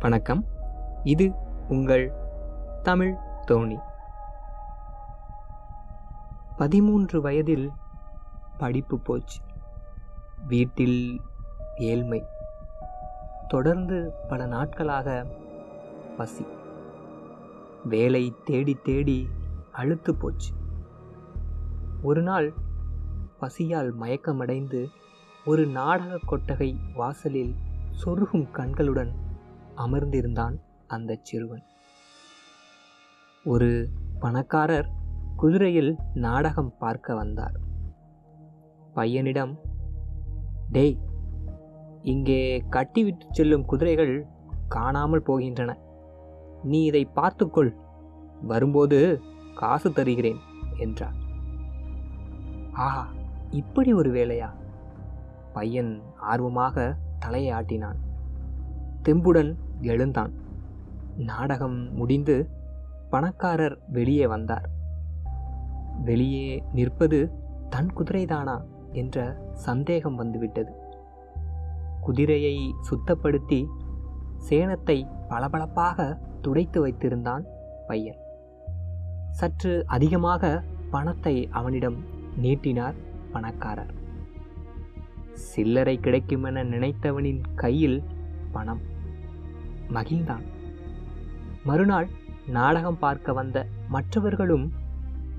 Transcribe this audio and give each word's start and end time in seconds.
வணக்கம். 0.00 0.44
இது 1.04 1.32
உங்கள் 1.68 2.12
தமிழ் 2.82 3.14
தோணி. 3.46 3.78
பதிமூன்று 6.56 7.20
வயதில் 7.20 7.70
படிப்பு 8.58 8.98
போச்சு. 8.98 9.40
வீட்டில் 10.46 11.20
ஏழ்மை. 11.76 12.24
தொடர்ந்து 13.48 14.12
பல 14.28 14.46
நாட்களாக 14.46 15.26
பசி. 16.16 16.46
வேலை 17.84 18.34
தேடி 18.44 18.78
தேடி 18.82 19.28
அழுத்து 19.72 20.14
போச்சு. 20.14 20.54
ஒரு 22.02 22.22
நாள் 22.22 22.54
பசியால் 23.38 23.98
மயக்கமடைந்து 23.98 24.86
ஒரு 25.44 25.66
நாடக 25.66 26.18
கொட்டகை 26.26 26.78
வாசலில் 26.94 27.54
சொருகும் 28.04 28.50
கண்களுடன் 28.50 29.28
அமர்ந்திருந்தான் 29.76 30.56
அந்த 30.86 31.18
சிறுவன். 31.22 31.62
ஒரு 33.44 33.88
பணக்காரர் 34.20 34.88
குதிரையில் 35.36 35.96
நாடகம் 36.14 36.74
பார்க்க 36.78 37.14
வந்தார். 37.14 37.60
பையனிடம் 38.94 39.58
டேய் 40.72 40.98
இங்கே 42.02 42.64
கட்டிவிட்டு 42.70 43.26
செல்லும் 43.30 43.64
குதிரைகள் 43.64 44.26
காணாமல் 44.68 45.26
போகின்றன. 45.26 45.78
நீ 46.62 46.82
இதை 46.82 47.04
பார்த்துக்கொள். 47.04 47.76
வரும்போது 48.42 49.20
காசு 49.54 49.92
தருகிறேன் 49.92 50.38
என்றார். 50.78 51.14
ஆஹா 52.72 53.08
இப்படி 53.50 53.92
ஒரு 53.92 54.10
வேலையா? 54.10 54.50
பையன் 55.52 56.02
ஆர்வமாக 56.16 56.96
தலையை 57.18 57.52
ஆட்டினான். 57.52 57.96
தெம்புடன் 59.04 59.56
எழுந்தான். 59.80 60.32
நாடகம் 61.16 61.94
முடிந்து 61.94 62.48
பணக்காரர் 63.10 63.78
வெளியே 63.88 64.26
வந்தார். 64.26 64.68
வெளியே 66.04 66.62
நிற்பது 66.72 67.30
தன் 67.70 67.90
குதிரைதானா 67.96 68.62
என்ற 68.92 69.36
சந்தேகம் 69.52 70.14
வந்துவிட்டது. 70.14 70.72
குதிரையை 72.00 72.74
சுத்தப்படுத்தி 72.90 73.66
சேணத்தை 74.48 75.08
பளபளப்பாக 75.28 76.18
துடைத்து 76.40 76.86
வைத்திருந்தான் 76.86 77.44
பையன். 77.86 78.20
சற்று 79.30 79.84
அதிகமாக 79.86 80.62
பணத்தை 80.90 81.48
அவனிடம் 81.50 81.98
நீட்டினார் 82.36 82.94
பணக்காரர். 83.32 83.92
சில்லறை 85.32 85.98
கிடைக்குமென 86.02 86.64
நினைத்தவனின் 86.64 87.40
கையில் 87.54 88.02
பணம். 88.52 88.80
மகிழ்ந்தான். 89.94 90.42
மறுநாள் 91.64 92.08
நாடகம் 92.46 92.98
பார்க்க 92.98 93.32
வந்த 93.32 93.66
மற்றவர்களும் 93.88 94.72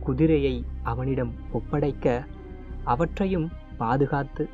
குதிரையை 0.00 0.64
அவனிடம் 0.82 1.34
ஒப்படைக்க 1.52 2.24
அவற்றையும் 2.84 3.50
பாதுகாத்து 3.76 4.48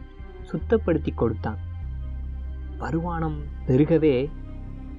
சுத்தப்படுத்தி 0.53 1.15
கொடுத்தான். 1.15 1.59
வருமானம் 2.79 3.43
பெருகவே 3.67 4.31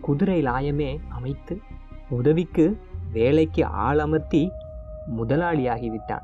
குதிரை 0.01 0.43
லாயமே 0.43 0.99
அமைத்து 1.09 1.61
உதவிக்கு 2.09 2.81
வேலைக்கு 3.11 3.65
ஆள் 3.65 3.99
அமர்த்தி 3.99 4.51
முதலாளியாகிவிட்டான். 5.17 6.23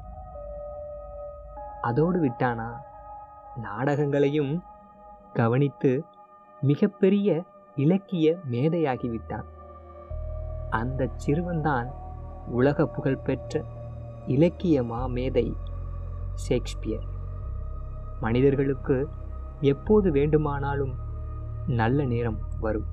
அதோடு 1.82 2.26
விட்டானா? 2.26 2.68
நாடகங்களையும் 3.56 4.64
கவனித்து 5.34 6.04
மிகப்பெரிய 6.62 7.44
இலக்கிய 7.76 8.38
மேதையாகிவிட்டான். 8.52 9.44
அந்த 10.70 11.10
சிறுவன்தான் 11.26 11.88
உலக 12.48 12.86
புகழ்பெற்ற 12.86 13.64
இலக்கிய 14.28 14.84
மாமேதை 14.84 15.56
ஷேக்ஸ்பியர். 16.36 17.04
மனிதர்களுக்கு 18.22 19.10
எப்போது 19.62 20.12
வேண்டுமானாலும் 20.12 20.94
நல்ல 21.68 22.04
நேரம் 22.04 22.38
வரும். 22.60 22.86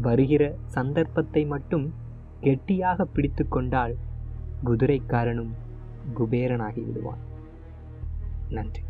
வருகிற 0.00 0.54
சந்தர்ப்பத்தை 0.64 1.44
மட்டும் 1.44 1.94
கெட்டியாக 2.40 3.04
பிடித்து 3.04 3.48
கொண்டால் 3.48 3.96
குதிரைக்காரனும் 4.64 5.50
குபேரனாகி 6.14 6.86
விடுவான். 6.86 7.18
நன்றி. 8.48 8.82